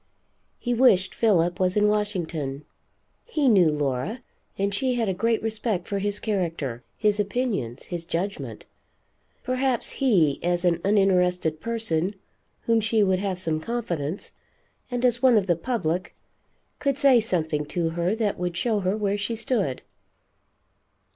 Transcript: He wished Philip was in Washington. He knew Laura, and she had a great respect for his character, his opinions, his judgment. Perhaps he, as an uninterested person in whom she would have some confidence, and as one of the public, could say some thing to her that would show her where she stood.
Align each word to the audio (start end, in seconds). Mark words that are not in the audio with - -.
He 0.57 0.73
wished 0.73 1.13
Philip 1.13 1.59
was 1.59 1.77
in 1.77 1.87
Washington. 1.87 2.65
He 3.23 3.47
knew 3.47 3.69
Laura, 3.69 4.23
and 4.57 4.73
she 4.73 4.95
had 4.95 5.07
a 5.07 5.13
great 5.13 5.43
respect 5.43 5.87
for 5.87 5.99
his 5.99 6.19
character, 6.19 6.83
his 6.97 7.19
opinions, 7.19 7.83
his 7.93 8.03
judgment. 8.05 8.65
Perhaps 9.43 9.91
he, 10.01 10.43
as 10.43 10.65
an 10.65 10.81
uninterested 10.83 11.59
person 11.59 12.03
in 12.03 12.15
whom 12.61 12.79
she 12.79 13.03
would 13.03 13.19
have 13.19 13.37
some 13.37 13.59
confidence, 13.59 14.31
and 14.89 15.05
as 15.05 15.21
one 15.21 15.37
of 15.37 15.45
the 15.45 15.55
public, 15.55 16.15
could 16.79 16.97
say 16.97 17.19
some 17.19 17.43
thing 17.43 17.63
to 17.65 17.89
her 17.89 18.15
that 18.15 18.39
would 18.39 18.57
show 18.57 18.79
her 18.79 18.97
where 18.97 19.19
she 19.19 19.35
stood. 19.35 19.83